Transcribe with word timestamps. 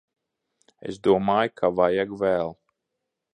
Es 0.93 0.97
domāju 1.07 1.51
ka 1.61 1.71
vajag 1.81 2.17
vēl. 2.23 2.51